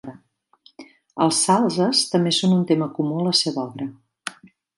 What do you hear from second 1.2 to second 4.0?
Els salzes també són un tema comú a la seva obra.